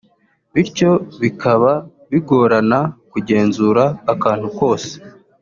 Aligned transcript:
bityo 0.53 0.91
bikaba 1.21 1.71
bigorana 2.11 2.79
kugenzura 3.11 3.83
akantu 4.13 4.47
kose 4.59 4.91